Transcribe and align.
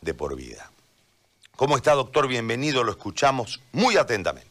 de 0.00 0.14
por 0.14 0.36
vida. 0.36 0.70
¿Cómo 1.56 1.76
está, 1.76 1.92
doctor? 1.92 2.26
Bienvenido, 2.26 2.84
lo 2.84 2.92
escuchamos 2.92 3.60
muy 3.72 3.96
atentamente. 3.96 4.48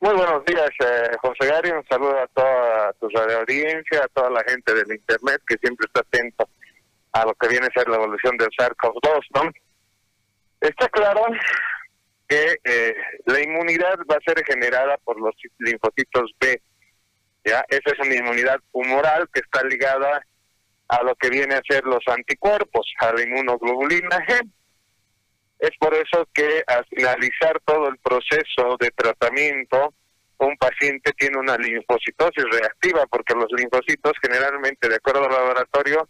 Muy 0.00 0.14
buenos 0.14 0.42
días, 0.46 0.70
eh, 0.80 1.10
José 1.20 1.46
Gary. 1.46 1.70
Un 1.70 1.86
saludo 1.86 2.18
a 2.18 2.26
toda 2.28 2.92
tu 2.94 3.08
audiencia, 3.18 4.04
a 4.04 4.08
toda 4.08 4.30
la 4.30 4.42
gente 4.44 4.72
del 4.72 4.90
Internet 4.90 5.42
que 5.46 5.58
siempre 5.58 5.86
está 5.86 6.00
atento 6.00 6.48
a 7.12 7.26
lo 7.26 7.34
que 7.34 7.48
viene 7.48 7.66
a 7.66 7.78
ser 7.78 7.88
la 7.88 7.96
evolución 7.96 8.36
del 8.38 8.48
SARS-CoV-2, 8.48 9.20
¿no? 9.34 9.50
Está 10.60 10.88
claro 10.88 11.26
que 12.28 12.56
eh, 12.64 12.94
la 13.26 13.42
inmunidad 13.42 13.98
va 14.10 14.16
a 14.16 14.24
ser 14.24 14.42
generada 14.46 14.96
por 14.98 15.20
los 15.20 15.34
linfocitos 15.58 16.30
B. 16.40 16.62
¿ya? 17.44 17.64
Esa 17.68 17.90
es 17.90 17.98
una 17.98 18.14
inmunidad 18.14 18.60
humoral 18.72 19.28
que 19.34 19.40
está 19.40 19.64
ligada 19.64 20.24
a 20.90 21.02
lo 21.04 21.14
que 21.14 21.30
viene 21.30 21.54
a 21.54 21.62
ser 21.68 21.84
los 21.84 22.02
anticuerpos, 22.06 22.92
a 22.98 23.12
la 23.12 23.22
inmunoglobulina 23.22 24.18
G. 24.26 24.50
Es 25.60 25.70
por 25.78 25.94
eso 25.94 26.28
que 26.34 26.64
al 26.66 26.84
finalizar 26.86 27.60
todo 27.64 27.88
el 27.88 27.98
proceso 27.98 28.76
de 28.80 28.90
tratamiento, 28.90 29.94
un 30.38 30.56
paciente 30.56 31.12
tiene 31.12 31.38
una 31.38 31.56
linfocitosis 31.56 32.44
reactiva, 32.50 33.06
porque 33.06 33.34
los 33.34 33.48
linfocitos 33.52 34.12
generalmente, 34.20 34.88
de 34.88 34.96
acuerdo 34.96 35.26
al 35.26 35.32
laboratorio, 35.32 36.08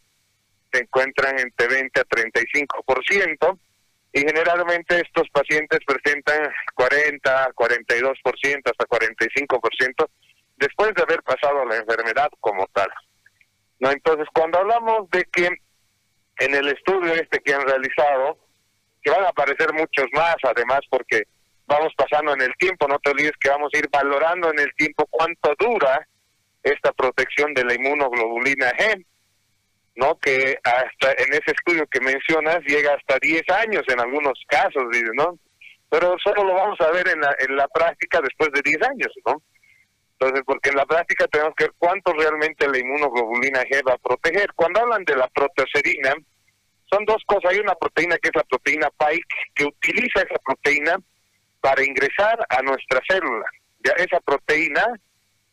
se 0.73 0.83
encuentran 0.83 1.39
entre 1.39 1.67
20 1.67 2.01
a 2.01 2.05
35%, 2.05 3.59
y 4.13 4.21
generalmente 4.21 5.01
estos 5.01 5.29
pacientes 5.31 5.81
presentan 5.87 6.51
40, 6.75 7.53
42%, 7.53 8.63
hasta 8.65 8.87
45% 8.87 10.09
después 10.57 10.95
de 10.95 11.03
haber 11.03 11.23
pasado 11.23 11.65
la 11.65 11.77
enfermedad 11.77 12.29
como 12.41 12.67
tal. 12.69 12.89
¿No? 13.81 13.91
Entonces, 13.91 14.27
cuando 14.33 14.59
hablamos 14.59 15.11
de 15.11 15.25
que 15.25 15.49
en 16.39 16.55
el 16.55 16.69
estudio 16.69 17.13
este 17.15 17.41
que 17.41 17.55
han 17.55 17.67
realizado, 17.67 18.39
que 19.03 19.11
van 19.11 19.25
a 19.25 19.29
aparecer 19.29 19.73
muchos 19.73 20.07
más, 20.13 20.37
además, 20.43 20.81
porque 20.91 21.25
vamos 21.67 21.93
pasando 21.97 22.35
en 22.35 22.43
el 22.43 22.55
tiempo, 22.59 22.89
no 22.89 22.99
te 22.99 23.11
olvides 23.11 23.33
que 23.41 23.49
vamos 23.49 23.71
a 23.73 23.79
ir 23.79 23.89
valorando 23.91 24.51
en 24.51 24.59
el 24.59 24.75
tiempo 24.75 25.07
cuánto 25.11 25.55
dura 25.59 26.07
esta 26.63 26.93
protección 26.93 27.55
de 27.55 27.65
la 27.65 27.75
inmunoglobulina 27.75 28.71
G, 28.73 29.05
¿no? 29.97 30.19
Que 30.19 30.59
hasta 30.65 31.13
en 31.23 31.33
ese 31.33 31.53
estudio 31.53 31.87
que 31.87 32.01
mencionas 32.01 32.61
llega 32.67 32.95
hasta 32.95 33.19
10 33.21 33.43
años 33.51 33.83
en 33.89 34.01
algunos 34.01 34.39
casos, 34.47 34.85
¿no? 35.15 35.39
Pero 35.89 36.17
solo 36.23 36.45
lo 36.45 36.55
vamos 36.55 36.81
a 36.81 36.91
ver 36.91 37.09
en 37.09 37.21
la, 37.21 37.35
en 37.39 37.57
la 37.57 37.69
práctica 37.69 38.21
después 38.21 38.51
de 38.53 38.63
10 38.63 38.83
años, 38.89 39.13
¿no? 39.27 39.43
Entonces, 40.21 40.45
porque 40.45 40.69
en 40.69 40.77
la 40.77 40.85
práctica 40.85 41.27
tenemos 41.29 41.55
que 41.57 41.65
ver 41.65 41.73
cuánto 41.79 42.13
realmente 42.13 42.69
la 42.69 42.79
inmunoglobulina 42.79 43.63
G 43.63 43.81
va 43.89 43.95
a 43.95 43.99
proteger. 43.99 44.53
Cuando 44.55 44.81
hablan 44.81 45.03
de 45.05 45.17
la 45.17 45.27
proteoserina, 45.29 46.15
son 46.91 47.07
dos 47.07 47.23
cosas. 47.25 47.53
Hay 47.53 47.59
una 47.59 47.75
proteína 47.75 48.19
que 48.19 48.29
es 48.29 48.37
la 48.37 48.45
proteína 48.45 48.91
Pike, 48.99 49.35
que 49.55 49.65
utiliza 49.65 50.21
esa 50.21 50.39
proteína 50.45 50.99
para 51.63 51.83
ingresar 51.83 52.39
a 52.51 52.61
nuestra 52.61 53.01
célula. 53.09 53.47
Ya 53.83 53.93
esa 53.93 54.21
proteína 54.21 54.85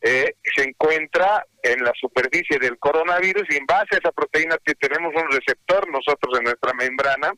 eh, 0.01 0.35
se 0.53 0.63
encuentra 0.63 1.45
en 1.63 1.81
la 1.85 1.93
superficie 1.99 2.59
del 2.59 2.77
coronavirus 2.77 3.43
y 3.49 3.55
en 3.55 3.65
base 3.65 3.95
a 3.95 3.99
esa 3.99 4.11
proteína 4.11 4.57
tenemos 4.81 5.13
un 5.15 5.31
receptor 5.31 5.89
nosotros 5.89 6.39
en 6.39 6.43
nuestra 6.43 6.73
membrana 6.73 7.31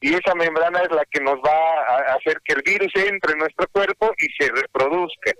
y 0.00 0.14
esa 0.14 0.34
membrana 0.36 0.80
es 0.82 0.90
la 0.92 1.04
que 1.10 1.20
nos 1.20 1.38
va 1.38 1.80
a 1.88 2.14
hacer 2.14 2.40
que 2.44 2.52
el 2.52 2.62
virus 2.62 2.92
entre 2.94 3.32
en 3.32 3.38
nuestro 3.38 3.66
cuerpo 3.72 4.12
y 4.18 4.44
se 4.44 4.52
reproduzca. 4.52 5.32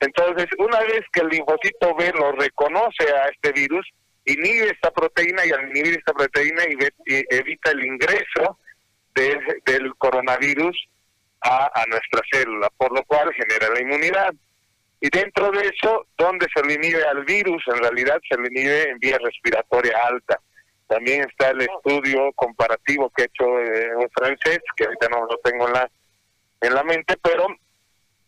Entonces, 0.00 0.46
una 0.58 0.80
vez 0.80 1.02
que 1.12 1.20
el 1.20 1.28
linfocito 1.28 1.94
B 1.96 2.12
lo 2.12 2.32
reconoce 2.32 3.04
a 3.12 3.28
este 3.28 3.52
virus, 3.52 3.86
inhibe 4.24 4.70
esta 4.70 4.90
proteína 4.90 5.44
y 5.44 5.50
al 5.50 5.68
inhibir 5.70 5.98
esta 5.98 6.12
proteína 6.12 6.62
evita 7.04 7.70
el 7.70 7.84
ingreso 7.84 8.58
del 9.14 9.94
coronavirus 9.96 10.76
a, 11.40 11.84
nuestra 11.88 12.20
célula, 12.30 12.68
por 12.76 12.92
lo 12.92 13.02
cual 13.04 13.32
genera 13.34 13.72
la 13.72 13.80
inmunidad. 13.80 14.34
Y 15.00 15.08
dentro 15.10 15.50
de 15.50 15.68
eso, 15.68 16.06
¿dónde 16.16 16.46
se 16.54 16.62
le 16.64 16.74
inhibe 16.74 17.04
al 17.04 17.24
virus? 17.24 17.62
En 17.68 17.78
realidad 17.78 18.20
se 18.28 18.36
le 18.36 18.48
inhibe 18.48 18.90
en 18.90 18.98
vía 18.98 19.18
respiratoria 19.18 19.96
alta. 20.06 20.40
También 20.88 21.26
está 21.28 21.50
el 21.50 21.62
estudio 21.62 22.32
comparativo 22.34 23.10
que 23.10 23.22
ha 23.22 23.26
hecho 23.26 23.60
eh, 23.60 23.94
un 23.96 24.08
francés, 24.10 24.60
que 24.76 24.84
ahorita 24.84 25.08
no 25.08 25.26
lo 25.26 25.38
tengo 25.38 25.66
en 25.68 25.72
la, 25.74 25.90
en 26.62 26.74
la 26.74 26.82
mente, 26.82 27.16
pero 27.22 27.46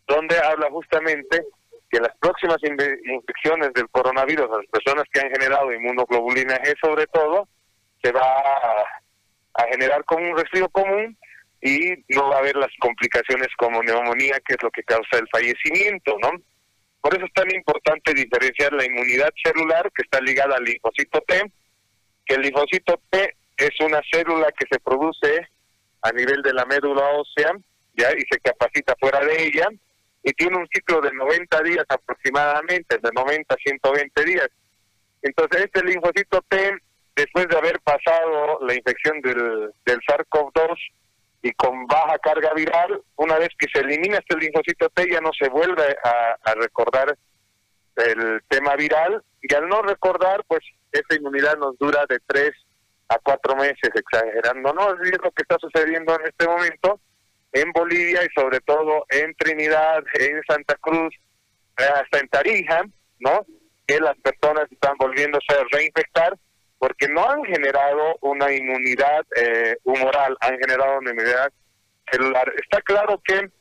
donde 0.07 0.37
habla 0.39 0.69
justamente 0.69 1.43
que 1.91 1.99
las 1.99 2.15
próximas 2.19 2.57
infecciones 2.63 3.73
del 3.73 3.89
coronavirus, 3.89 4.49
las 4.49 4.65
personas 4.71 5.03
que 5.11 5.19
han 5.19 5.29
generado 5.29 5.73
inmunoglobulina 5.73 6.55
G 6.59 6.73
sobre 6.81 7.05
todo, 7.07 7.49
se 8.01 8.11
va 8.13 8.21
a, 8.23 9.65
generar 9.71 10.03
como 10.05 10.31
un 10.31 10.37
resfrío 10.37 10.69
común 10.69 11.17
y 11.61 11.93
no 12.15 12.29
va 12.29 12.37
a 12.37 12.39
haber 12.39 12.55
las 12.55 12.71
complicaciones 12.79 13.49
como 13.57 13.83
neumonía, 13.83 14.39
que 14.45 14.55
es 14.55 14.63
lo 14.63 14.71
que 14.71 14.83
causa 14.83 15.19
el 15.19 15.27
fallecimiento, 15.31 16.15
¿no? 16.19 16.31
Por 17.01 17.15
eso 17.15 17.25
es 17.25 17.33
tan 17.33 17.53
importante 17.53 18.13
diferenciar 18.13 18.73
la 18.73 18.85
inmunidad 18.85 19.29
celular 19.43 19.91
que 19.93 20.03
está 20.03 20.21
ligada 20.21 20.55
al 20.55 20.63
linfocito 20.63 21.21
T, 21.27 21.51
que 22.25 22.35
el 22.35 22.41
linfocito 22.41 22.99
T 23.09 23.35
es 23.57 23.71
una 23.81 24.01
célula 24.11 24.51
que 24.57 24.65
se 24.71 24.79
produce 24.79 25.49
a 26.01 26.11
nivel 26.11 26.41
de 26.41 26.53
la 26.53 26.65
médula 26.65 27.03
ósea, 27.09 27.51
ya 27.95 28.11
y 28.13 28.21
se 28.31 28.39
capacita 28.39 28.95
fuera 28.99 29.19
de 29.19 29.43
ella, 29.43 29.67
y 30.23 30.31
tiene 30.33 30.57
un 30.57 30.67
ciclo 30.67 31.01
de 31.01 31.11
90 31.11 31.61
días 31.63 31.85
aproximadamente, 31.89 32.97
de 32.97 33.09
90 33.13 33.53
a 33.53 33.57
120 33.57 34.25
días. 34.25 34.49
Entonces, 35.21 35.65
este 35.65 35.83
linfocito 35.83 36.43
T, 36.47 36.77
después 37.15 37.47
de 37.47 37.57
haber 37.57 37.79
pasado 37.81 38.59
la 38.61 38.73
infección 38.73 39.21
del, 39.21 39.71
del 39.85 39.99
SARS-CoV-2 40.01 40.77
y 41.43 41.51
con 41.53 41.87
baja 41.87 42.17
carga 42.19 42.53
viral, 42.53 43.01
una 43.15 43.37
vez 43.37 43.49
que 43.57 43.67
se 43.73 43.79
elimina 43.79 44.17
este 44.17 44.37
linfocito 44.37 44.89
T, 44.89 45.09
ya 45.11 45.21
no 45.21 45.31
se 45.33 45.49
vuelve 45.49 45.95
a, 46.03 46.37
a 46.43 46.55
recordar 46.55 47.17
el 47.95 48.41
tema 48.47 48.75
viral, 48.75 49.23
y 49.41 49.53
al 49.55 49.67
no 49.67 49.81
recordar, 49.81 50.43
pues 50.47 50.61
esa 50.91 51.15
inmunidad 51.15 51.57
nos 51.57 51.77
dura 51.77 52.05
de 52.07 52.19
3 52.27 52.51
a 53.09 53.17
4 53.19 53.55
meses, 53.55 53.89
exagerando, 53.93 54.73
¿no? 54.73 54.93
Es 54.93 55.21
lo 55.21 55.31
que 55.31 55.41
está 55.41 55.57
sucediendo 55.59 56.15
en 56.15 56.27
este 56.27 56.47
momento 56.47 56.99
en 57.53 57.71
Bolivia 57.71 58.23
y 58.23 58.29
sobre 58.39 58.59
todo 58.61 59.05
en 59.09 59.33
Trinidad, 59.35 60.03
en 60.13 60.41
Santa 60.47 60.75
Cruz, 60.75 61.13
eh, 61.77 61.83
hasta 61.83 62.19
en 62.19 62.27
Tarija, 62.29 62.83
¿no? 63.19 63.45
Que 63.85 63.99
las 63.99 64.17
personas 64.17 64.71
están 64.71 64.95
volviéndose 64.97 65.53
a 65.53 65.65
reinfectar 65.71 66.37
porque 66.77 67.07
no 67.07 67.29
han 67.29 67.43
generado 67.43 68.17
una 68.21 68.51
inmunidad 68.51 69.23
eh, 69.35 69.77
humoral, 69.83 70.35
han 70.39 70.57
generado 70.57 70.97
una 70.99 71.11
inmunidad 71.11 71.51
celular. 72.11 72.51
Está 72.57 72.81
claro 72.81 73.21
que 73.23 73.51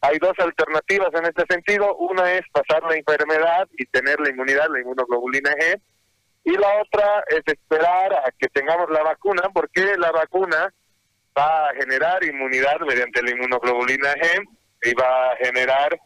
hay 0.00 0.18
dos 0.18 0.32
alternativas 0.38 1.10
en 1.14 1.26
este 1.26 1.44
sentido. 1.48 1.94
Una 1.96 2.32
es 2.32 2.42
pasar 2.50 2.82
la 2.84 2.96
enfermedad 2.96 3.68
y 3.76 3.84
tener 3.86 4.18
la 4.20 4.30
inmunidad, 4.30 4.68
la 4.70 4.80
inmunoglobulina 4.80 5.50
G. 5.52 5.80
Y 6.44 6.52
la 6.56 6.80
otra 6.80 7.24
es 7.28 7.42
esperar 7.46 8.12
a 8.14 8.32
que 8.38 8.48
tengamos 8.48 8.90
la 8.90 9.02
vacuna, 9.02 9.42
porque 9.54 9.94
la 9.98 10.10
vacuna 10.10 10.72
va 11.36 11.68
a 11.68 11.74
generar 11.74 12.22
inmunidad 12.24 12.80
mediante 12.80 13.22
la 13.22 13.30
inmunoglobulina 13.30 14.12
G 14.14 14.48
y 14.84 14.94
va 14.94 15.32
a 15.32 15.36
generar 15.36 15.98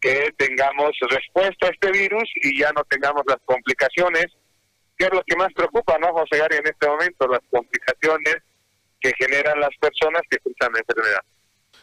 que 0.00 0.32
tengamos 0.36 0.92
respuesta 1.08 1.66
a 1.66 1.70
este 1.70 1.90
virus 1.90 2.24
y 2.36 2.60
ya 2.60 2.70
no 2.72 2.84
tengamos 2.84 3.22
las 3.26 3.38
complicaciones, 3.44 4.26
que 4.96 5.06
es 5.06 5.12
lo 5.12 5.22
que 5.26 5.36
más 5.36 5.52
preocupa, 5.54 5.98
¿no, 5.98 6.12
José 6.12 6.38
Gary, 6.38 6.56
en 6.56 6.66
este 6.66 6.86
momento, 6.86 7.26
las 7.28 7.40
complicaciones 7.50 8.36
que 9.00 9.12
generan 9.18 9.60
las 9.60 9.74
personas 9.80 10.22
que 10.30 10.38
cursan 10.38 10.72
la 10.72 10.80
enfermedad. 10.80 11.20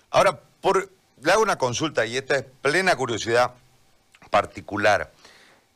Ahora, 0.09 0.39
por, 0.61 0.89
le 1.21 1.31
hago 1.31 1.41
una 1.41 1.57
consulta 1.57 2.05
y 2.05 2.17
esta 2.17 2.38
es 2.38 2.45
plena 2.61 2.95
curiosidad 2.95 3.53
particular. 4.29 5.11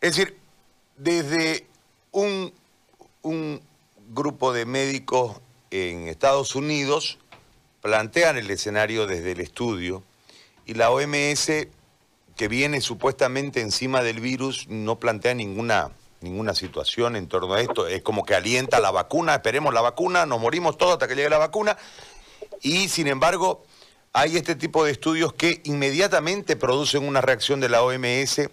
Es 0.01 0.15
decir, 0.15 0.37
desde 0.95 1.67
un, 2.11 2.53
un 3.21 3.61
grupo 4.09 4.53
de 4.53 4.65
médicos 4.65 5.41
en 5.71 6.07
Estados 6.07 6.55
Unidos 6.55 7.17
plantean 7.81 8.37
el 8.37 8.49
escenario 8.49 9.07
desde 9.07 9.31
el 9.31 9.39
estudio 9.39 10.03
y 10.65 10.73
la 10.73 10.91
OMS, 10.91 11.67
que 12.35 12.47
viene 12.47 12.81
supuestamente 12.81 13.61
encima 13.61 14.03
del 14.03 14.19
virus, 14.19 14.67
no 14.67 14.99
plantea 14.99 15.33
ninguna, 15.33 15.91
ninguna 16.21 16.53
situación 16.53 17.15
en 17.15 17.27
torno 17.27 17.53
a 17.53 17.61
esto. 17.61 17.87
Es 17.87 18.01
como 18.01 18.25
que 18.25 18.35
alienta 18.35 18.79
la 18.79 18.91
vacuna, 18.91 19.35
esperemos 19.35 19.73
la 19.73 19.81
vacuna, 19.81 20.25
nos 20.25 20.39
morimos 20.39 20.77
todos 20.77 20.93
hasta 20.93 21.07
que 21.07 21.15
llegue 21.15 21.29
la 21.29 21.37
vacuna. 21.37 21.77
Y 22.61 22.89
sin 22.89 23.07
embargo, 23.07 23.63
hay 24.13 24.35
este 24.35 24.55
tipo 24.55 24.83
de 24.83 24.91
estudios 24.91 25.33
que 25.33 25.61
inmediatamente 25.63 26.55
producen 26.55 27.07
una 27.07 27.21
reacción 27.21 27.59
de 27.59 27.69
la 27.69 27.81
OMS 27.83 28.49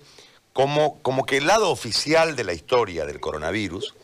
como, 0.53 1.03
como 1.03 1.27
que 1.27 1.39
el 1.39 1.47
lado 1.47 1.71
oficial 1.71 2.37
de 2.37 2.45
la 2.45 2.53
historia 2.53 3.05
del 3.05 3.19
coronavirus 3.19 3.95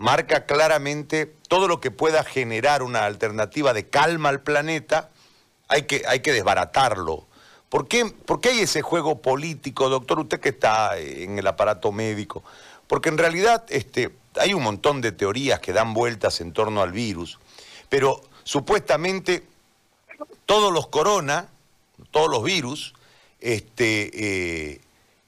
marca 0.00 0.46
claramente 0.46 1.26
todo 1.46 1.68
lo 1.68 1.78
que 1.78 1.90
pueda 1.90 2.24
generar 2.24 2.82
una 2.82 3.04
alternativa 3.04 3.74
de 3.74 3.88
calma 3.88 4.30
al 4.30 4.40
planeta, 4.40 5.10
hay 5.68 5.82
que, 5.82 6.02
hay 6.08 6.20
que 6.20 6.32
desbaratarlo. 6.32 7.26
¿Por 7.68 7.86
qué, 7.86 8.06
¿Por 8.06 8.40
qué 8.40 8.48
hay 8.48 8.60
ese 8.60 8.80
juego 8.80 9.20
político, 9.20 9.90
doctor, 9.90 10.18
usted 10.18 10.40
que 10.40 10.48
está 10.48 10.96
en 10.98 11.38
el 11.38 11.46
aparato 11.46 11.92
médico? 11.92 12.42
Porque 12.88 13.10
en 13.10 13.18
realidad 13.18 13.66
este, 13.68 14.10
hay 14.36 14.54
un 14.54 14.62
montón 14.62 15.02
de 15.02 15.12
teorías 15.12 15.60
que 15.60 15.74
dan 15.74 15.92
vueltas 15.92 16.40
en 16.40 16.54
torno 16.54 16.80
al 16.80 16.92
virus, 16.92 17.38
pero 17.90 18.22
supuestamente 18.42 19.44
todos 20.46 20.72
los 20.72 20.88
corona, 20.88 21.48
todos 22.10 22.30
los 22.30 22.42
virus, 22.42 22.94
este, 23.38 24.04
eh, 24.04 24.80
eh, 24.80 24.80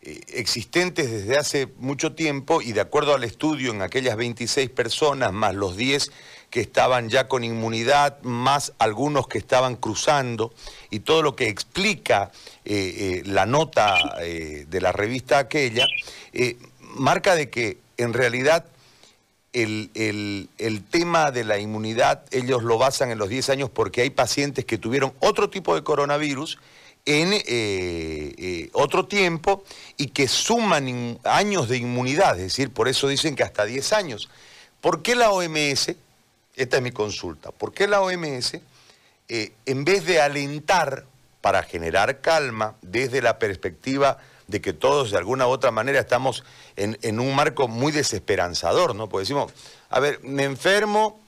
existentes 0.03 1.11
desde 1.11 1.39
hace 1.39 1.69
mucho 1.79 2.13
tiempo 2.15 2.61
y 2.61 2.73
de 2.73 2.81
acuerdo 2.81 3.15
al 3.15 3.25
estudio 3.25 3.71
en 3.71 3.83
aquellas 3.83 4.17
26 4.17 4.71
personas, 4.71 5.33
más 5.33 5.55
los 5.55 5.77
10 5.77 6.11
que 6.51 6.61
estaban 6.61 7.09
ya 7.09 7.29
con 7.29 7.45
inmunidad, 7.45 8.21
más 8.23 8.73
algunos 8.79 9.27
que 9.27 9.39
estaban 9.39 9.77
cruzando, 9.77 10.53
y 10.91 11.01
todo 11.01 11.23
lo 11.23 11.35
que 11.35 11.49
explica 11.49 12.31
eh, 12.65 13.23
la 13.25 13.47
nota 13.47 14.19
de 14.19 14.81
la 14.83 14.93
revista 14.93 15.39
aquella, 15.39 15.87
marca 16.95 17.35
de 17.35 17.49
que 17.49 17.79
en 17.97 18.13
realidad 18.13 18.67
el, 19.53 20.49
el, 20.59 20.83
tema 20.85 21.31
de 21.31 21.45
la 21.45 21.59
inmunidad, 21.59 22.25
ellos 22.31 22.63
lo 22.63 22.79
basan 22.79 23.11
en 23.11 23.19
los 23.19 23.29
10 23.29 23.51
años 23.51 23.71
porque 23.71 24.01
hay 24.01 24.11
pacientes 24.11 24.65
que 24.65 24.79
tuvieron 24.79 25.13
otro 25.21 25.51
tipo 25.51 25.75
de 25.75 25.83
coronavirus 25.83 26.59
en 27.05 27.33
eh, 27.33 27.43
eh, 27.47 28.71
otro 28.73 29.07
tiempo 29.07 29.65
y 29.97 30.09
que 30.09 30.29
suman 30.29 31.19
años 31.25 31.69
de 31.69 31.79
inmunidad, 31.79 32.37
es 32.37 32.45
decir, 32.45 32.73
por 32.73 32.89
eso 32.89 33.09
dicen 33.09 33.35
que 33.35 33.43
hasta 33.43 33.65
10 33.65 33.93
años. 33.93 34.31
¿Por 34.81 35.03
qué 35.03 35.15
la 35.15 35.31
OMS, 35.31 35.95
esta 36.57 36.77
es 36.77 36.83
mi 36.83 36.93
consulta, 36.93 37.51
por 37.51 37.73
qué 37.73 37.89
la 37.89 38.01
OMS, 38.01 38.61
eh, 39.29 39.53
en 39.67 39.85
vez 39.85 40.05
de 40.05 40.21
alentar 40.21 41.07
para 41.41 41.63
generar 41.63 42.21
calma 42.21 42.77
desde 42.83 43.21
la 43.23 43.39
perspectiva 43.39 44.19
de 44.47 44.61
que 44.61 44.73
todos 44.73 45.11
de 45.11 45.19
alguna 45.19 45.47
u 45.47 45.51
otra 45.51 45.71
manera 45.71 45.99
estamos 45.99 46.45
en, 46.77 46.99
en 47.03 47.19
un 47.19 47.35
marco 47.35 47.69
muy 47.69 47.91
desesperanzador, 47.91 48.95
¿no? 48.95 49.09
Porque 49.09 49.23
decimos, 49.23 49.53
a 49.89 49.99
ver, 49.99 50.21
me 50.23 50.45
enfermo, 50.45 51.21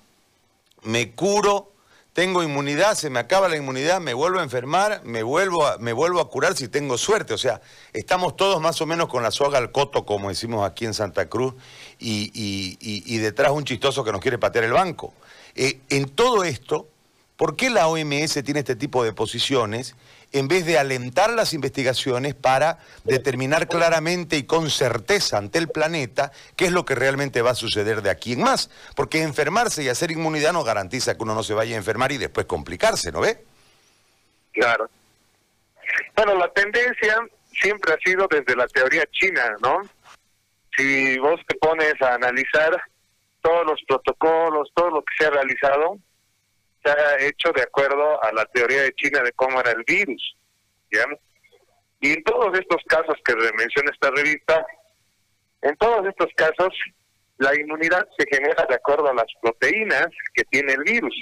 me 0.83 1.13
curo, 1.13 1.73
tengo 2.15 2.45
inmunidad, 2.45 2.95
se 2.95 3.11
me 3.11 3.19
acaba 3.19 3.49
la 3.49 3.57
inmunidad, 3.57 4.01
me 4.01 4.15
vuelvo 4.15 4.39
a 4.39 4.45
enfermar, 4.45 5.03
me 5.05 5.25
vuelvo 5.25 5.67
a, 5.67 5.79
me 5.79 5.93
vuelvo 5.93 6.21
a 6.21 6.31
curar 6.31 6.57
si 6.57 6.69
tengo 6.69 6.97
suerte. 6.97 7.35
O 7.35 7.39
sea, 7.39 7.61
estamos 7.93 8.37
todos 8.37 8.61
más 8.61 8.81
o 8.81 8.87
menos 8.87 9.09
con 9.09 9.25
la 9.25 9.33
soga 9.33 9.59
al 9.59 9.73
coto, 9.73 10.07
como 10.07 10.29
decimos 10.29 10.65
aquí 10.65 10.85
en 10.85 10.95
Santa 10.95 11.29
Cruz, 11.29 11.55
y, 11.99 13.19
detrás 13.19 13.51
un 13.51 13.65
chistoso 13.65 14.05
que 14.05 14.13
nos 14.13 14.21
quiere 14.21 14.39
patear 14.39 14.65
el 14.65 14.73
banco. 14.73 15.13
Eh, 15.57 15.81
en 15.89 16.09
todo 16.09 16.45
esto, 16.45 16.89
¿por 17.37 17.57
qué 17.57 17.71
la 17.71 17.89
OMS 17.89 18.43
tiene 18.45 18.61
este 18.61 18.77
tipo 18.77 19.05
de 19.05 19.13
posiciones 19.13 19.97
en 20.33 20.49
vez 20.49 20.67
de 20.67 20.79
alentar 20.79 21.31
las 21.31 21.55
investigaciones 21.55 22.35
para 22.35 22.79
determinar 23.05 23.69
claramente 23.69 24.37
y 24.37 24.43
con 24.43 24.69
certeza 24.69 25.39
ante 25.39 25.59
el 25.59 25.69
planeta 25.69 26.33
qué 26.57 26.67
es 26.67 26.73
lo 26.73 26.85
que 26.85 26.97
realmente 26.97 27.41
va 27.41 27.53
a 27.53 27.55
suceder 27.55 28.03
de 28.03 28.11
aquí 28.11 28.33
en 28.33 28.43
más. 28.43 28.69
Porque 28.97 29.23
enfermarse 29.23 29.85
y 29.85 29.89
hacer 29.89 30.11
inmunidad 30.11 30.53
no 30.53 30.65
garantiza 30.65 31.17
que 31.17 31.23
uno 31.23 31.37
no 31.37 31.45
se 31.45 31.55
vaya 31.55 31.77
a 31.77 31.79
enfermar 31.79 32.11
y 32.11 32.19
después 32.19 32.47
complicarse, 32.47 33.13
¿no 33.13 33.21
ve? 33.21 33.45
Claro. 34.53 34.91
Bueno, 36.17 36.35
la 36.37 36.49
tendencia 36.53 37.17
siempre 37.61 37.95
ha 37.95 37.99
sido 37.99 38.27
desde 38.29 38.57
la 38.57 38.67
teoría 38.67 39.05
china, 39.13 39.57
¿no? 39.63 39.83
Si 40.77 41.17
vos 41.19 41.41
te 41.47 41.55
pones 41.57 41.95
a 42.03 42.15
analizar 42.15 42.83
todos 43.41 43.67
los 43.67 43.81
protocolos, 43.87 44.69
todo 44.75 44.91
lo 44.91 45.03
que 45.03 45.15
se 45.17 45.27
ha 45.27 45.31
realizado, 45.31 45.99
se 46.85 47.29
hecho 47.29 47.51
de 47.53 47.63
acuerdo 47.63 48.23
a 48.23 48.33
la 48.33 48.45
teoría 48.47 48.83
de 48.83 48.95
China 48.95 49.21
de 49.23 49.33
cómo 49.33 49.61
era 49.61 49.71
el 49.73 49.85
virus. 49.87 50.37
¿ya? 50.91 51.05
Y 52.01 52.13
en 52.13 52.23
todos 52.25 52.59
estos 52.59 52.83
casos 52.87 53.17
que 53.25 53.35
menciona 53.35 53.91
esta 53.91 54.11
revista, 54.11 54.67
en 55.63 55.77
todos 55.77 56.07
estos 56.07 56.29
casos, 56.37 56.75
la 57.39 57.59
inmunidad 57.59 58.07
se 58.19 58.27
genera 58.31 58.67
de 58.69 58.75
acuerdo 58.75 59.09
a 59.09 59.15
las 59.15 59.27
proteínas 59.41 60.09
que 60.35 60.45
tiene 60.45 60.75
el 60.75 60.83
virus. 60.85 61.15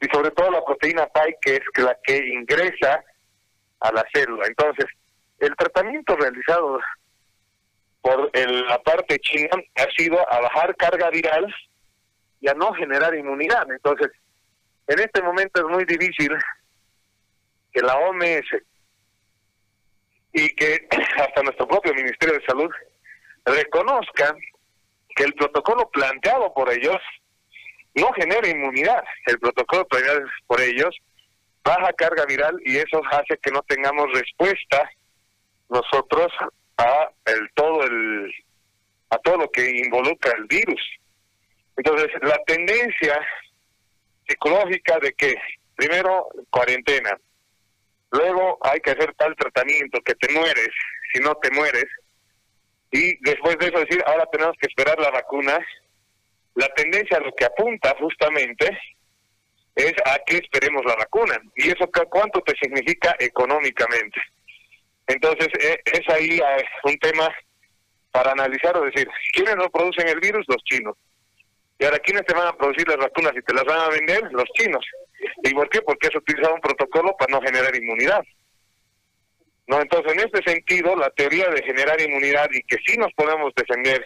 Y 0.00 0.06
sobre 0.12 0.30
todo 0.30 0.52
la 0.52 0.64
proteína 0.64 1.06
PAI, 1.08 1.34
que 1.40 1.56
es 1.56 1.62
la 1.82 1.98
que 2.04 2.16
ingresa 2.16 3.04
a 3.80 3.92
la 3.92 4.04
célula. 4.12 4.46
Entonces, 4.46 4.86
el 5.40 5.54
tratamiento 5.56 6.16
realizado 6.16 6.78
por 8.00 8.30
la 8.34 8.78
parte 8.82 9.18
china 9.18 9.50
ha 9.76 9.86
sido 9.96 10.18
a 10.32 10.40
bajar 10.40 10.76
carga 10.76 11.10
viral 11.10 11.52
y 12.40 12.48
a 12.48 12.54
no 12.54 12.72
generar 12.74 13.14
inmunidad. 13.14 13.70
Entonces, 13.70 14.08
en 14.88 14.98
este 15.00 15.22
momento 15.22 15.60
es 15.60 15.74
muy 15.74 15.84
difícil 15.84 16.36
que 17.72 17.82
la 17.82 17.96
OMS 17.96 18.46
y 20.32 20.48
que 20.54 20.88
hasta 21.18 21.42
nuestro 21.42 21.68
propio 21.68 21.94
Ministerio 21.94 22.38
de 22.38 22.46
Salud 22.46 22.70
reconozca 23.44 24.34
que 25.14 25.24
el 25.24 25.34
protocolo 25.34 25.88
planteado 25.90 26.52
por 26.54 26.72
ellos 26.72 26.98
no 27.94 28.12
genera 28.12 28.48
inmunidad. 28.48 29.02
El 29.26 29.38
protocolo 29.38 29.86
planteado 29.86 30.20
por 30.46 30.60
ellos 30.60 30.94
baja 31.64 31.92
carga 31.94 32.24
viral 32.24 32.58
y 32.64 32.76
eso 32.76 33.00
hace 33.10 33.38
que 33.42 33.50
no 33.50 33.62
tengamos 33.62 34.06
respuesta 34.12 34.90
nosotros 35.68 36.32
a 36.78 37.10
el 37.26 37.50
todo 37.54 37.82
el 37.84 38.32
a 39.10 39.18
todo 39.18 39.38
lo 39.38 39.50
que 39.50 39.68
involucra 39.68 40.32
el 40.36 40.44
virus. 40.44 40.80
Entonces, 41.76 42.10
la 42.22 42.38
tendencia 42.46 43.20
psicológica 44.28 44.98
de 45.00 45.12
que 45.14 45.34
primero 45.76 46.28
cuarentena, 46.50 47.18
luego 48.10 48.58
hay 48.62 48.80
que 48.80 48.90
hacer 48.90 49.14
tal 49.14 49.34
tratamiento 49.36 50.00
que 50.02 50.14
te 50.14 50.32
mueres, 50.32 50.68
si 51.12 51.20
no 51.20 51.34
te 51.36 51.50
mueres, 51.50 51.86
y 52.90 53.16
después 53.22 53.58
de 53.58 53.68
eso 53.68 53.80
decir, 53.80 54.02
ahora 54.06 54.26
tenemos 54.32 54.56
que 54.60 54.66
esperar 54.66 54.98
la 54.98 55.10
vacuna, 55.10 55.58
la 56.54 56.68
tendencia 56.74 57.20
lo 57.20 57.32
que 57.34 57.44
apunta 57.44 57.94
justamente 57.98 58.78
es 59.76 59.92
a 60.06 60.18
que 60.26 60.38
esperemos 60.38 60.84
la 60.84 60.96
vacuna. 60.96 61.38
¿Y 61.54 61.68
eso 61.68 61.88
cuánto 62.10 62.40
te 62.40 62.54
significa 62.60 63.14
económicamente? 63.18 64.20
Entonces, 65.06 65.48
e, 65.60 65.80
es 65.84 66.08
ahí 66.08 66.38
eh, 66.38 66.64
un 66.84 66.98
tema 66.98 67.28
para 68.10 68.32
analizar 68.32 68.76
o 68.76 68.84
decir, 68.84 69.08
¿quiénes 69.32 69.56
no 69.56 69.70
producen 69.70 70.08
el 70.08 70.18
virus? 70.18 70.44
Los 70.48 70.62
chinos. 70.64 70.96
Y 71.78 71.84
ahora, 71.84 71.98
¿quiénes 72.00 72.24
te 72.26 72.34
van 72.34 72.48
a 72.48 72.56
producir 72.56 72.88
las 72.88 72.96
vacunas 72.96 73.32
y 73.36 73.42
te 73.42 73.54
las 73.54 73.64
van 73.64 73.80
a 73.80 73.88
vender? 73.88 74.22
Los 74.32 74.46
chinos. 74.54 74.84
¿Y 75.44 75.54
por 75.54 75.68
qué? 75.68 75.80
Porque 75.82 76.08
has 76.08 76.16
utilizado 76.16 76.54
un 76.54 76.60
protocolo 76.60 77.14
para 77.16 77.32
no 77.32 77.40
generar 77.40 77.74
inmunidad. 77.76 78.22
No, 79.68 79.80
entonces 79.80 80.12
en 80.12 80.20
este 80.20 80.42
sentido, 80.50 80.96
la 80.96 81.10
teoría 81.10 81.48
de 81.50 81.62
generar 81.62 82.00
inmunidad 82.00 82.48
y 82.52 82.62
que 82.62 82.78
sí 82.86 82.96
nos 82.96 83.12
podemos 83.12 83.52
defender 83.54 84.04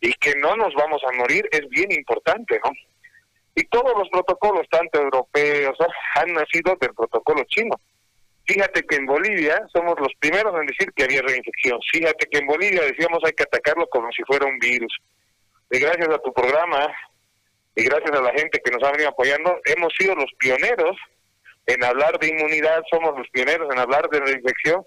y 0.00 0.12
que 0.14 0.34
no 0.36 0.56
nos 0.56 0.74
vamos 0.74 1.02
a 1.06 1.12
morir 1.12 1.48
es 1.52 1.68
bien 1.68 1.92
importante, 1.92 2.58
¿no? 2.64 2.70
Y 3.54 3.64
todos 3.64 3.92
los 3.96 4.08
protocolos, 4.08 4.66
tanto 4.70 5.00
europeos, 5.00 5.76
han 6.16 6.32
nacido 6.32 6.76
del 6.80 6.94
protocolo 6.94 7.44
chino. 7.44 7.76
Fíjate 8.46 8.82
que 8.82 8.96
en 8.96 9.06
Bolivia 9.06 9.62
somos 9.72 9.94
los 10.00 10.12
primeros 10.18 10.58
en 10.58 10.66
decir 10.66 10.90
que 10.96 11.04
había 11.04 11.22
reinfección. 11.22 11.78
Fíjate 11.92 12.26
que 12.26 12.38
en 12.38 12.46
Bolivia 12.46 12.82
decíamos 12.82 13.20
hay 13.24 13.32
que 13.32 13.44
atacarlo 13.44 13.86
como 13.88 14.10
si 14.12 14.22
fuera 14.24 14.46
un 14.46 14.58
virus. 14.58 14.96
Y 15.70 15.78
gracias 15.78 16.08
a 16.08 16.18
tu 16.18 16.32
programa, 16.32 16.88
y 17.74 17.84
gracias 17.84 18.18
a 18.18 18.22
la 18.22 18.32
gente 18.32 18.60
que 18.62 18.70
nos 18.70 18.82
ha 18.82 18.92
venido 18.92 19.08
apoyando, 19.08 19.58
hemos 19.64 19.92
sido 19.98 20.14
los 20.14 20.30
pioneros 20.38 20.96
en 21.66 21.84
hablar 21.84 22.18
de 22.18 22.28
inmunidad, 22.28 22.82
somos 22.90 23.16
los 23.16 23.28
pioneros 23.30 23.68
en 23.72 23.78
hablar 23.78 24.08
de 24.10 24.20
reinfección. 24.20 24.84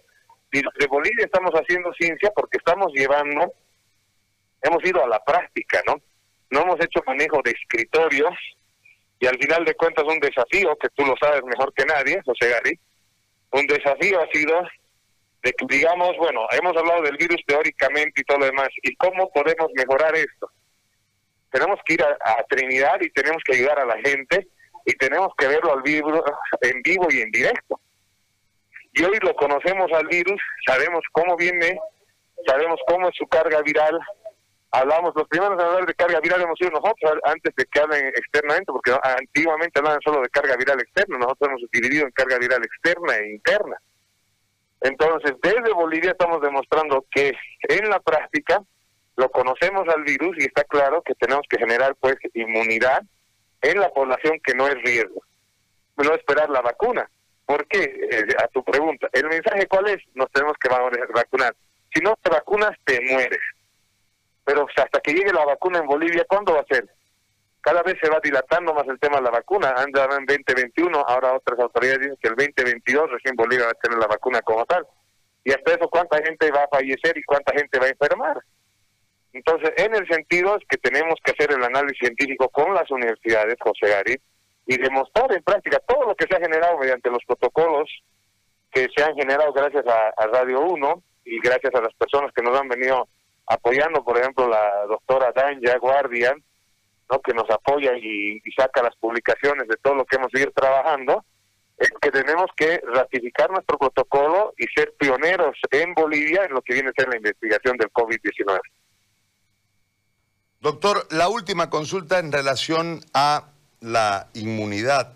Y 0.51 0.62
de 0.62 0.88
Bolivia 0.88 1.25
estamos 1.25 1.51
haciendo 1.54 1.92
ciencia 1.94 2.32
porque 2.36 2.58
estamos 2.58 2.92
llevando, 2.94 3.51
hemos 4.62 4.86
ido 4.86 5.04
a 5.04 5.08
la 5.08 5.24
práctica, 5.24 5.82
¿no? 5.88 5.96
No 6.51 6.62
hemos 6.62 6.80
hecho 6.80 7.01
manejo 7.06 7.42
de 7.44 7.51
escritorios 7.51 8.34
y 9.20 9.27
al 9.27 9.38
final 9.39 9.65
de 9.65 9.75
cuentas 9.75 10.06
un 10.06 10.20
desafío, 10.20 10.75
que 10.77 10.89
tú 10.89 11.06
lo 11.06 11.15
sabes 11.20 11.44
mejor 11.44 11.74
que 11.74 11.86
nadie, 11.86 12.22
José 12.25 12.50
Gary, 12.50 12.80
un 13.51 13.65
desafío 13.68 14.22
ha 14.22 14.27
sido 14.27 14.62
de 15.44 15.54
que 15.54 15.65
digamos, 15.70 16.15
bueno, 16.18 16.46
hemos 16.51 16.75
hablado 16.75 17.01
del 17.01 17.18
virus 17.18 17.42
teóricamente 17.46 18.22
y 18.22 18.24
todo 18.24 18.39
lo 18.39 18.46
demás, 18.46 18.70
¿y 18.84 18.96
cómo 18.96 19.32
podemos 19.32 19.70
mejorar 19.75 20.15
esto? 20.15 20.50
Tenemos 21.52 21.80
que 21.86 21.94
ir 21.96 22.04
a, 22.04 22.44
Trinidad 22.50 23.00
y 23.02 23.10
tenemos 23.12 23.42
que 23.44 23.56
ayudar 23.56 23.80
a 23.80 23.86
la 23.86 23.98
gente 23.98 24.48
y 24.86 24.94
tenemos 24.94 25.30
que 25.38 25.48
verlo 25.48 25.74
al 25.74 25.82
vivo, 25.82 26.24
en 26.62 26.82
vivo 26.82 27.08
y 27.10 27.22
en 27.22 27.32
directo. 27.32 27.80
Y 28.94 29.04
hoy 29.04 29.18
lo 29.22 29.34
conocemos 29.36 29.92
al 29.94 30.08
virus, 30.08 30.42
sabemos 30.66 31.02
cómo 31.12 31.36
viene, 31.36 31.78
sabemos 32.48 32.80
cómo 32.88 33.10
es 33.10 33.16
su 33.16 33.28
carga 33.28 33.62
viral. 33.62 34.00
Hablamos, 34.72 35.14
los 35.16 35.28
primeros 35.28 35.60
a 35.62 35.66
hablar 35.66 35.86
de 35.86 35.94
carga 35.94 36.20
viral 36.20 36.42
hemos 36.42 36.58
sido 36.58 36.72
nosotros 36.72 37.20
antes 37.24 37.54
de 37.56 37.66
que 37.66 37.80
hablen 37.80 38.08
externamente, 38.08 38.72
porque 38.72 38.96
antiguamente 39.04 39.80
hablaban 39.80 40.02
solo 40.02 40.22
de 40.22 40.30
carga 40.30 40.56
viral 40.56 40.80
externa, 40.82 41.18
nosotros 41.18 41.50
hemos 41.50 41.72
dividido 41.72 42.06
en 42.06 42.12
carga 42.12 42.38
viral 42.38 42.64
externa 42.64 43.16
e 43.16 43.32
interna. 43.32 43.78
Entonces, 44.82 45.34
desde 45.42 45.74
Bolivia 45.74 46.12
estamos 46.12 46.42
demostrando 46.42 47.06
que 47.12 47.34
en 47.70 47.90
la 47.90 48.00
práctica 48.00 48.62
lo 49.15 49.29
conocemos 49.29 49.88
al 49.88 50.03
virus 50.03 50.38
y 50.38 50.45
está 50.45 50.63
claro 50.63 51.01
que 51.01 51.15
tenemos 51.15 51.45
que 51.50 51.57
generar 51.57 51.95
pues 51.95 52.15
inmunidad 52.34 53.03
en 53.62 53.79
la 53.79 53.89
población 53.89 54.39
que 54.43 54.53
no 54.53 54.67
es 54.67 54.75
riesgo. 54.84 55.24
No 55.98 56.13
esperar 56.13 56.50
la 56.50 56.62
vacuna. 56.62 57.10
¿Por 57.45 57.67
qué? 57.67 57.84
Eh, 57.84 58.27
a 58.43 58.48
tu 58.48 58.63
pregunta. 58.63 59.07
¿El 59.13 59.27
mensaje 59.27 59.67
cuál 59.67 59.88
es? 59.88 60.01
Nos 60.13 60.29
tenemos 60.31 60.57
que 60.57 60.69
vacunar. 61.13 61.55
Si 61.93 62.01
no 62.01 62.15
te 62.22 62.29
vacunas, 62.29 62.72
te 62.84 63.00
mueres. 63.01 63.39
Pero 64.43 64.67
hasta 64.75 65.00
que 65.00 65.13
llegue 65.13 65.31
la 65.31 65.45
vacuna 65.45 65.79
en 65.79 65.88
Bolivia, 65.88 66.25
¿cuándo 66.27 66.53
va 66.53 66.62
a 66.62 66.65
ser? 66.65 66.86
cada 67.65 67.81
vez 67.81 67.95
se 68.00 68.10
va 68.12 68.19
dilatando 68.22 68.75
más 68.75 68.88
el 68.88 69.00
tema 69.00 69.17
de 69.17 69.24
la 69.24 69.31
vacuna. 69.31 69.74
Andan 69.75 70.12
en 70.19 70.25
2021, 70.27 71.00
ahora 71.00 71.34
otras 71.34 71.60
autoridades 71.60 72.00
dicen 72.00 72.17
que 72.22 72.27
el 72.27 72.36
2022 72.36 73.10
recién 73.10 73.36
Bolivia 73.36 73.65
va 73.65 73.72
a 73.72 73.81
tener 73.81 73.98
la 73.98 74.05
vacuna 74.05 74.39
como 74.43 74.63
tal. 74.65 74.86
Y 75.43 75.51
hasta 75.51 75.74
eso, 75.74 75.89
¿cuánta 75.89 76.22
gente 76.24 76.51
va 76.51 76.63
a 76.63 76.67
fallecer 76.67 77.17
y 77.17 77.24
cuánta 77.24 77.53
gente 77.53 77.79
va 77.79 77.88
a 77.88 77.89
enfermar? 77.89 78.38
Entonces, 79.36 79.74
en 79.75 79.94
el 79.94 80.08
sentido 80.08 80.56
es 80.56 80.63
que 80.70 80.77
tenemos 80.77 81.15
que 81.22 81.32
hacer 81.32 81.51
el 81.51 81.62
análisis 81.62 82.00
científico 82.00 82.48
con 82.48 82.74
las 82.74 82.89
universidades, 82.89 83.58
José 83.60 83.89
Gary, 83.89 84.15
y 84.65 84.77
demostrar 84.77 85.30
en 85.34 85.44
práctica 85.44 85.77
todo 85.86 86.06
lo 86.06 86.15
que 86.15 86.25
se 86.25 86.38
ha 86.38 86.39
generado 86.39 86.77
mediante 86.77 87.10
los 87.10 87.20
protocolos 87.27 87.89
que 88.72 88.88
se 88.96 89.04
han 89.04 89.13
generado 89.15 89.51
gracias 89.51 89.84
a, 89.88 90.25
Radio 90.27 90.62
1 90.62 91.04
y 91.25 91.39
gracias 91.42 91.75
a 91.75 91.82
las 91.82 91.94
personas 91.96 92.32
que 92.34 92.42
nos 92.42 92.58
han 92.58 92.70
venido 92.70 93.10
apoyando, 93.46 94.06
por 94.06 94.18
ejemplo, 94.18 94.48
la 94.48 94.86
doctora 94.88 95.34
Danja 95.36 95.77
Guardia, 95.80 96.34
¿no? 97.12 97.20
que 97.20 97.34
nos 97.34 97.50
apoya 97.50 97.92
y, 97.98 98.39
saca 98.56 98.84
las 98.84 98.96
publicaciones 98.96 99.68
de 99.68 99.75
todo 99.82 99.96
lo 99.96 100.06
que 100.06 100.15
hemos 100.15 100.34
ido 100.34 100.50
trabajando, 100.51 101.25
es 101.77 101.89
que 102.01 102.10
tenemos 102.10 102.48
que 102.56 102.82
ratificar 102.88 103.51
nuestro 103.51 103.77
protocolo 103.77 104.54
y 104.58 104.65
ser 104.74 104.94
pioneros 104.98 105.58
en 105.72 105.94
Bolivia 105.94 106.46
en 106.46 106.54
lo 106.54 106.62
que 106.62 106.75
viene 106.75 106.89
a 106.89 106.94
ser 107.01 107.10
la 107.10 107.18
investigación 107.18 107.75
del 107.75 107.92
COVID-19. 107.92 108.62
Doctor, 110.65 111.05
la 111.12 111.29
última 111.29 111.69
consulta 111.69 112.17
en 112.17 112.31
relación 112.31 113.01
a 113.13 113.43
la 113.81 114.29
inmunidad. 114.34 115.13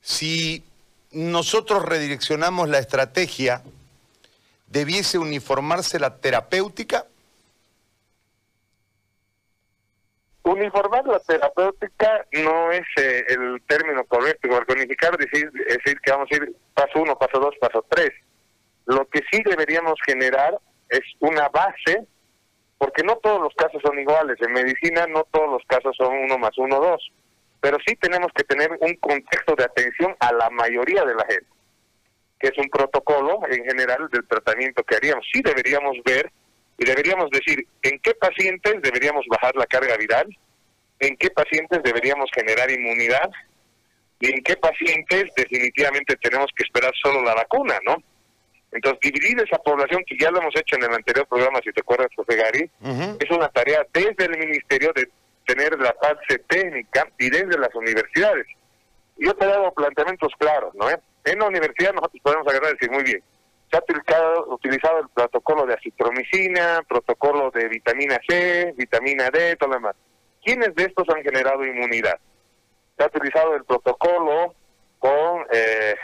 Si 0.00 0.64
nosotros 1.12 1.84
redireccionamos 1.84 2.68
la 2.68 2.80
estrategia, 2.80 3.62
¿debiese 4.66 5.18
uniformarse 5.18 6.00
la 6.00 6.16
terapéutica? 6.16 7.06
Uniformar 10.42 11.06
la 11.06 11.20
terapéutica 11.20 12.26
no 12.32 12.72
es 12.72 12.82
eh, 12.96 13.26
el 13.28 13.62
término 13.68 14.02
correcto, 14.02 14.48
porque 14.48 14.72
unificar 14.72 15.16
decir, 15.16 15.48
decir 15.52 16.00
que 16.00 16.10
vamos 16.10 16.28
a 16.28 16.34
ir 16.34 16.56
paso 16.74 17.00
uno, 17.00 17.16
paso 17.16 17.38
dos, 17.38 17.54
paso 17.60 17.86
tres. 17.88 18.10
Lo 18.86 19.06
que 19.06 19.20
sí 19.30 19.44
deberíamos 19.44 19.94
generar 20.04 20.58
es 20.88 21.02
una 21.20 21.48
base, 21.50 22.04
porque 22.80 23.02
no 23.02 23.16
todos 23.16 23.42
los 23.42 23.54
casos 23.56 23.82
son 23.84 23.98
iguales. 23.98 24.38
En 24.40 24.54
medicina 24.54 25.06
no 25.06 25.24
todos 25.30 25.50
los 25.50 25.62
casos 25.66 25.94
son 25.98 26.14
uno 26.14 26.38
más 26.38 26.56
uno, 26.56 26.80
dos. 26.80 27.12
Pero 27.60 27.76
sí 27.86 27.94
tenemos 27.96 28.32
que 28.34 28.42
tener 28.42 28.70
un 28.80 28.94
contexto 28.94 29.54
de 29.54 29.64
atención 29.64 30.16
a 30.18 30.32
la 30.32 30.48
mayoría 30.48 31.04
de 31.04 31.14
la 31.14 31.26
gente, 31.28 31.50
que 32.38 32.48
es 32.48 32.56
un 32.56 32.70
protocolo 32.70 33.42
en 33.50 33.66
general 33.66 34.08
del 34.10 34.26
tratamiento 34.26 34.82
que 34.82 34.96
haríamos. 34.96 35.26
Sí 35.30 35.42
deberíamos 35.44 35.98
ver 36.06 36.32
y 36.78 36.86
deberíamos 36.86 37.28
decir 37.28 37.66
en 37.82 37.98
qué 37.98 38.14
pacientes 38.14 38.80
deberíamos 38.80 39.26
bajar 39.28 39.54
la 39.56 39.66
carga 39.66 39.98
viral, 39.98 40.34
en 41.00 41.18
qué 41.18 41.28
pacientes 41.28 41.82
deberíamos 41.82 42.30
generar 42.34 42.70
inmunidad 42.70 43.30
y 44.20 44.32
en 44.32 44.42
qué 44.42 44.56
pacientes 44.56 45.24
definitivamente 45.36 46.16
tenemos 46.16 46.50
que 46.56 46.64
esperar 46.64 46.94
solo 47.02 47.22
la 47.22 47.34
vacuna, 47.34 47.78
¿no? 47.84 48.02
Entonces, 48.72 49.00
dividir 49.00 49.40
esa 49.40 49.58
población, 49.58 50.04
que 50.06 50.16
ya 50.18 50.30
lo 50.30 50.40
hemos 50.40 50.54
hecho 50.54 50.76
en 50.76 50.84
el 50.84 50.94
anterior 50.94 51.26
programa, 51.26 51.60
si 51.64 51.72
te 51.72 51.80
acuerdas, 51.80 52.08
José 52.14 52.36
Gary, 52.36 52.70
es 53.18 53.30
una 53.30 53.48
tarea 53.48 53.84
desde 53.92 54.24
el 54.26 54.38
Ministerio 54.38 54.92
de 54.94 55.08
tener 55.44 55.78
la 55.80 55.94
fase 55.94 56.38
técnica 56.46 57.08
y 57.18 57.30
desde 57.30 57.58
las 57.58 57.74
universidades. 57.74 58.46
Yo 59.16 59.34
te 59.34 59.44
he 59.44 59.48
dado 59.48 59.72
planteamientos 59.72 60.32
claros, 60.38 60.74
¿no? 60.74 60.88
En 60.88 61.38
la 61.38 61.46
universidad 61.46 61.92
nosotros 61.92 62.22
podemos 62.22 62.46
agarrar 62.46 62.70
y 62.70 62.74
decir, 62.74 62.90
muy 62.90 63.02
bien, 63.02 63.22
se 63.70 63.76
ha 63.76 63.80
utilizado, 63.80 64.54
utilizado 64.54 64.98
el 65.00 65.08
protocolo 65.08 65.66
de 65.66 65.74
acitromicina, 65.74 66.82
protocolo 66.88 67.50
de 67.50 67.68
vitamina 67.68 68.18
C, 68.28 68.72
vitamina 68.76 69.30
D, 69.30 69.56
todo 69.56 69.70
lo 69.70 69.74
demás. 69.76 69.96
¿Quiénes 70.42 70.74
de 70.74 70.84
estos 70.84 71.08
han 71.14 71.22
generado 71.22 71.64
inmunidad? 71.64 72.18
Se 72.96 73.04
ha 73.04 73.06
utilizado 73.06 73.54
el 73.54 73.64
protocolo 73.64 74.54
con 74.98 75.44
eh, 75.52 75.94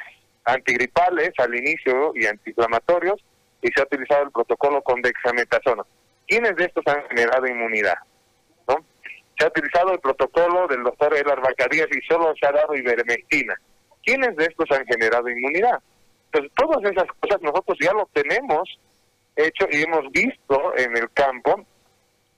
antigripales 0.46 1.32
al 1.38 1.54
inicio 1.54 2.12
y 2.14 2.26
antiinflamatorios 2.26 3.22
y 3.62 3.68
se 3.68 3.80
ha 3.80 3.84
utilizado 3.84 4.24
el 4.24 4.30
protocolo 4.30 4.80
con 4.82 5.02
dexametasona. 5.02 5.82
¿Quiénes 6.26 6.56
de 6.56 6.64
estos 6.64 6.84
han 6.86 7.02
generado 7.08 7.46
inmunidad? 7.46 7.96
¿No? 8.68 8.76
Se 9.38 9.44
ha 9.44 9.48
utilizado 9.48 9.92
el 9.92 10.00
protocolo 10.00 10.66
del 10.68 10.82
doctor 10.82 11.14
Elar 11.14 11.40
Bacadías 11.40 11.88
y 11.90 12.00
solo 12.06 12.32
se 12.40 12.46
ha 12.46 12.52
dado 12.52 12.74
ivermectina. 12.74 13.54
¿Quiénes 14.04 14.36
de 14.36 14.44
estos 14.44 14.70
han 14.70 14.86
generado 14.86 15.28
inmunidad? 15.28 15.80
Entonces, 16.26 16.52
todas 16.56 16.90
esas 16.90 17.06
cosas 17.20 17.42
nosotros 17.42 17.76
ya 17.80 17.92
lo 17.92 18.08
tenemos 18.12 18.78
hecho 19.34 19.66
y 19.70 19.82
hemos 19.82 20.10
visto 20.12 20.76
en 20.76 20.96
el 20.96 21.10
campo 21.12 21.64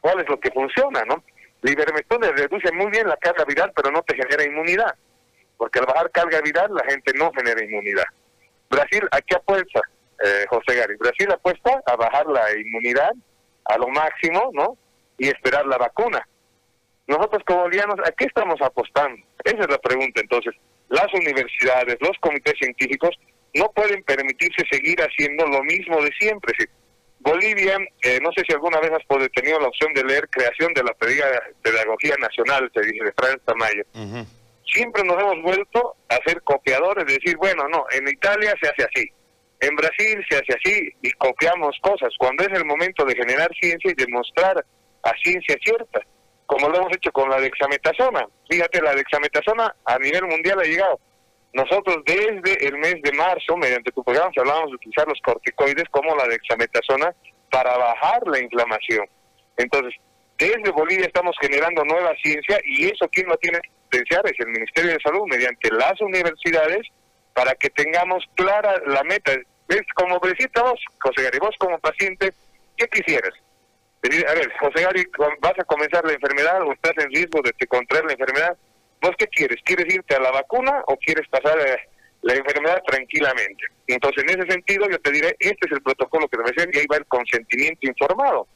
cuál 0.00 0.20
es 0.20 0.28
lo 0.28 0.40
que 0.40 0.50
funciona, 0.50 1.02
¿no? 1.06 1.22
La 1.60 1.72
ivermectina 1.72 2.30
reduce 2.32 2.72
muy 2.72 2.90
bien 2.90 3.08
la 3.08 3.16
carga 3.16 3.44
viral, 3.44 3.72
pero 3.74 3.90
no 3.90 4.02
te 4.02 4.14
genera 4.14 4.44
inmunidad, 4.44 4.94
porque 5.58 5.80
al 5.80 5.86
bajar 5.86 6.10
carga 6.10 6.40
viral 6.40 6.72
la 6.72 6.84
gente 6.84 7.12
no 7.14 7.30
genera 7.32 7.62
inmunidad. 7.62 8.06
Brasil, 8.70 9.06
¿a 9.10 9.20
qué 9.20 9.36
apuesta, 9.36 9.80
eh, 10.24 10.46
José 10.48 10.76
Gary? 10.76 10.94
Brasil 10.96 11.30
apuesta 11.30 11.82
a 11.84 11.96
bajar 11.96 12.26
la 12.26 12.56
inmunidad 12.56 13.12
a 13.66 13.76
lo 13.76 13.88
máximo, 13.88 14.50
¿no? 14.54 14.78
Y 15.18 15.28
esperar 15.28 15.66
la 15.66 15.76
vacuna. 15.76 16.26
Nosotros 17.06 17.42
como 17.46 17.62
bolivianos, 17.62 17.96
¿a 18.06 18.12
qué 18.12 18.24
estamos 18.24 18.60
apostando? 18.62 19.20
Esa 19.44 19.60
es 19.60 19.68
la 19.68 19.78
pregunta. 19.78 20.20
Entonces, 20.20 20.54
las 20.88 21.12
universidades, 21.12 21.96
los 22.00 22.16
comités 22.20 22.54
científicos 22.58 23.18
no 23.54 23.70
pueden 23.72 24.02
permitirse 24.04 24.64
seguir 24.70 25.00
haciendo 25.00 25.46
lo 25.46 25.62
mismo 25.64 26.00
de 26.02 26.12
siempre. 26.18 26.54
Bolivia, 27.20 27.78
eh, 28.02 28.20
no 28.22 28.30
sé 28.32 28.42
si 28.46 28.52
alguna 28.52 28.78
vez 28.80 28.92
has 28.92 29.30
tenido 29.32 29.58
la 29.58 29.68
opción 29.68 29.92
de 29.92 30.04
leer 30.04 30.28
Creación 30.28 30.72
de 30.74 30.84
la 30.84 30.94
Pedagogía 30.94 32.14
Nacional, 32.20 32.70
se 32.72 32.80
dice, 32.82 33.04
de 33.04 33.12
Franz 33.12 33.40
Tamayo. 33.44 33.84
Siempre 34.72 35.02
nos 35.04 35.20
hemos 35.20 35.42
vuelto 35.42 35.96
a 36.08 36.16
ser 36.26 36.42
copiadores, 36.42 37.06
de 37.06 37.14
decir, 37.14 37.36
bueno, 37.36 37.68
no, 37.68 37.84
en 37.90 38.06
Italia 38.08 38.54
se 38.60 38.68
hace 38.68 38.84
así, 38.84 39.08
en 39.60 39.74
Brasil 39.76 40.24
se 40.28 40.36
hace 40.36 40.54
así, 40.54 40.90
y 41.02 41.10
copiamos 41.12 41.76
cosas, 41.80 42.10
cuando 42.18 42.44
es 42.44 42.52
el 42.52 42.64
momento 42.64 43.04
de 43.04 43.14
generar 43.14 43.50
ciencia 43.60 43.90
y 43.90 43.94
demostrar 43.94 44.64
a 45.02 45.12
ciencia 45.22 45.56
cierta, 45.64 46.00
como 46.46 46.68
lo 46.68 46.76
hemos 46.76 46.96
hecho 46.96 47.10
con 47.12 47.28
la 47.28 47.40
dexametasona. 47.40 48.26
Fíjate, 48.48 48.80
la 48.82 48.94
dexametasona 48.94 49.74
a 49.84 49.98
nivel 49.98 50.24
mundial 50.24 50.60
ha 50.60 50.64
llegado 50.64 50.98
nosotros 51.52 51.98
desde 52.04 52.66
el 52.66 52.78
mes 52.78 52.96
de 53.02 53.12
marzo, 53.12 53.56
mediante 53.56 53.90
tu 53.92 54.04
programa, 54.04 54.30
hablábamos 54.36 54.70
de 54.70 54.76
utilizar 54.76 55.08
los 55.08 55.18
corticoides 55.22 55.88
como 55.90 56.14
la 56.14 56.26
dexametasona 56.28 57.14
para 57.50 57.76
bajar 57.76 58.22
la 58.26 58.38
inflamación. 58.38 59.06
Entonces, 59.56 59.94
desde 60.38 60.70
Bolivia 60.70 61.06
estamos 61.06 61.36
generando 61.40 61.84
nueva 61.84 62.14
ciencia 62.22 62.60
y 62.64 62.86
eso 62.86 63.08
quien 63.08 63.26
lo 63.26 63.36
tiene 63.38 63.58
que 63.60 63.70
potenciar 63.90 64.26
es 64.26 64.38
el 64.38 64.48
Ministerio 64.48 64.92
de 64.92 65.00
Salud 65.02 65.26
mediante 65.28 65.70
las 65.72 66.00
universidades 66.00 66.86
para 67.34 67.54
que 67.54 67.70
tengamos 67.70 68.24
clara 68.34 68.74
la 68.86 69.02
meta. 69.04 69.32
Es 69.32 69.82
como 69.94 70.18
decís 70.20 70.48
vos, 70.54 70.80
José 71.00 71.24
Gary, 71.24 71.38
vos 71.38 71.54
como 71.58 71.78
paciente, 71.78 72.32
¿qué 72.76 72.86
quisieras? 72.88 73.34
A 74.02 74.34
ver, 74.34 74.52
José 74.60 74.82
Gary, 74.82 75.04
¿vas 75.40 75.58
a 75.58 75.64
comenzar 75.64 76.04
la 76.04 76.12
enfermedad 76.12 76.62
o 76.62 76.72
estás 76.72 76.92
en 77.04 77.10
riesgo 77.10 77.40
de 77.42 77.52
contraer 77.66 78.04
la 78.06 78.12
enfermedad? 78.12 78.56
¿Vos 79.02 79.12
qué 79.18 79.26
quieres? 79.26 79.58
¿Quieres 79.64 79.92
irte 79.92 80.14
a 80.14 80.20
la 80.20 80.30
vacuna 80.30 80.82
o 80.86 80.96
quieres 80.96 81.26
pasar 81.28 81.58
eh, 81.58 81.78
la 82.22 82.34
enfermedad 82.34 82.80
tranquilamente? 82.86 83.64
Entonces, 83.88 84.22
en 84.22 84.30
ese 84.40 84.50
sentido, 84.50 84.88
yo 84.88 84.98
te 85.00 85.10
diré, 85.10 85.36
este 85.38 85.66
es 85.66 85.72
el 85.72 85.82
protocolo 85.82 86.28
que 86.28 86.38
debe 86.38 86.54
ser 86.54 86.70
y 86.72 86.78
ahí 86.78 86.86
va 86.90 86.96
el 86.96 87.06
consentimiento 87.06 87.86
informado. 87.86 88.46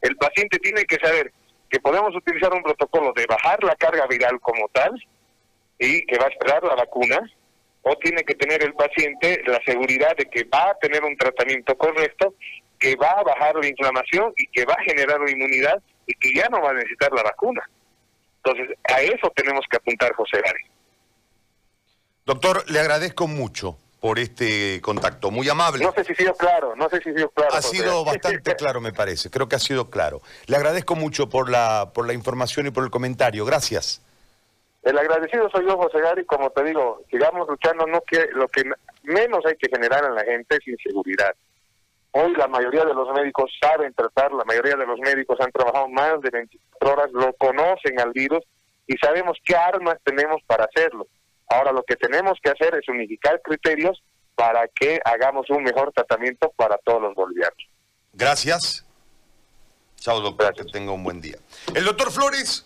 El 0.00 0.16
paciente 0.16 0.58
tiene 0.58 0.84
que 0.84 0.96
saber 0.96 1.32
que 1.68 1.80
podemos 1.80 2.14
utilizar 2.16 2.52
un 2.52 2.62
protocolo 2.62 3.12
de 3.14 3.26
bajar 3.26 3.62
la 3.62 3.76
carga 3.76 4.06
viral 4.06 4.40
como 4.40 4.68
tal 4.68 4.92
y 5.78 6.04
que 6.06 6.18
va 6.18 6.26
a 6.26 6.28
esperar 6.28 6.62
la 6.64 6.74
vacuna, 6.74 7.20
o 7.82 7.96
tiene 7.96 8.22
que 8.24 8.34
tener 8.34 8.62
el 8.62 8.74
paciente 8.74 9.42
la 9.46 9.60
seguridad 9.64 10.14
de 10.16 10.26
que 10.26 10.44
va 10.44 10.70
a 10.70 10.78
tener 10.78 11.02
un 11.02 11.16
tratamiento 11.16 11.76
correcto, 11.76 12.34
que 12.78 12.96
va 12.96 13.10
a 13.10 13.22
bajar 13.22 13.56
la 13.56 13.66
inflamación 13.66 14.32
y 14.36 14.46
que 14.48 14.64
va 14.64 14.74
a 14.74 14.82
generar 14.82 15.20
una 15.20 15.30
inmunidad 15.30 15.82
y 16.06 16.14
que 16.14 16.34
ya 16.34 16.48
no 16.48 16.60
va 16.60 16.70
a 16.70 16.74
necesitar 16.74 17.12
la 17.12 17.22
vacuna. 17.22 17.62
Entonces, 18.42 18.76
a 18.84 19.00
eso 19.00 19.30
tenemos 19.34 19.64
que 19.70 19.76
apuntar, 19.76 20.12
José 20.14 20.40
Gary. 20.44 20.64
Doctor, 22.24 22.68
le 22.70 22.80
agradezco 22.80 23.26
mucho 23.26 23.78
por 24.00 24.18
este 24.18 24.80
contacto, 24.80 25.30
muy 25.30 25.48
amable. 25.48 25.84
No 25.84 25.92
sé 25.92 26.04
si 26.04 26.12
ha 26.12 26.16
sido 26.16 26.34
claro, 26.34 26.74
no 26.74 26.88
sé 26.88 27.00
si 27.02 27.10
ha 27.10 27.14
sido 27.14 27.28
claro. 27.30 27.54
Ha 27.54 27.62
sido 27.62 28.04
bastante 28.04 28.56
claro, 28.56 28.80
me 28.80 28.92
parece, 28.92 29.30
creo 29.30 29.48
que 29.48 29.56
ha 29.56 29.60
sido 29.60 29.90
claro. 29.90 30.22
Le 30.46 30.56
agradezco 30.56 30.96
mucho 30.96 31.28
por 31.28 31.50
la, 31.50 31.90
por 31.94 32.06
la 32.06 32.14
información 32.14 32.66
y 32.66 32.70
por 32.70 32.84
el 32.84 32.90
comentario, 32.90 33.44
gracias. 33.44 34.02
El 34.82 34.96
agradecido 34.96 35.50
soy 35.50 35.66
yo, 35.66 35.76
José 35.76 36.00
Gary, 36.00 36.24
como 36.24 36.48
te 36.50 36.64
digo, 36.64 37.02
sigamos 37.10 37.46
luchando, 37.46 37.86
no 37.86 38.00
que 38.00 38.28
lo 38.32 38.48
que 38.48 38.62
menos 39.02 39.44
hay 39.44 39.56
que 39.56 39.68
generar 39.70 40.04
en 40.04 40.14
la 40.14 40.24
gente 40.24 40.56
es 40.56 40.66
inseguridad. 40.66 41.34
Hoy 42.12 42.34
la 42.34 42.48
mayoría 42.48 42.84
de 42.84 42.94
los 42.94 43.08
médicos 43.12 43.52
saben 43.60 43.92
tratar, 43.92 44.32
la 44.32 44.44
mayoría 44.44 44.76
de 44.76 44.86
los 44.86 44.98
médicos 44.98 45.38
han 45.40 45.52
trabajado 45.52 45.86
más 45.88 46.20
de 46.22 46.30
24 46.30 46.92
horas, 46.92 47.12
lo 47.12 47.32
conocen 47.34 48.00
al 48.00 48.12
virus 48.12 48.42
y 48.86 48.96
sabemos 48.96 49.36
qué 49.44 49.54
armas 49.54 49.98
tenemos 50.02 50.42
para 50.46 50.64
hacerlo. 50.64 51.06
Ahora 51.50 51.72
lo 51.72 51.82
que 51.82 51.96
tenemos 51.96 52.38
que 52.42 52.50
hacer 52.50 52.74
es 52.76 52.88
unificar 52.88 53.40
criterios 53.42 54.02
para 54.34 54.68
que 54.68 55.00
hagamos 55.04 55.50
un 55.50 55.64
mejor 55.64 55.92
tratamiento 55.92 56.50
para 56.56 56.78
todos 56.78 57.02
los 57.02 57.14
bolivianos. 57.14 57.58
Gracias. 58.12 58.86
Chao, 59.96 60.20
doctor, 60.20 60.54
que 60.54 60.64
tenga 60.64 60.92
un 60.92 61.04
buen 61.04 61.20
día. 61.20 61.36
El 61.74 61.84
doctor 61.84 62.10
Flores 62.10 62.64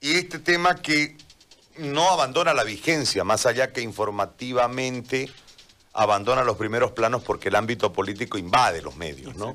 y 0.00 0.16
este 0.16 0.38
tema 0.40 0.74
que 0.74 1.16
no 1.78 2.10
abandona 2.10 2.52
la 2.52 2.64
vigencia, 2.64 3.24
más 3.24 3.46
allá 3.46 3.72
que 3.72 3.80
informativamente 3.80 5.30
abandona 5.94 6.44
los 6.44 6.56
primeros 6.56 6.92
planos 6.92 7.22
porque 7.22 7.48
el 7.48 7.56
ámbito 7.56 7.92
político 7.92 8.38
invade 8.38 8.82
los 8.82 8.96
medios, 8.96 9.36
¿no? 9.36 9.52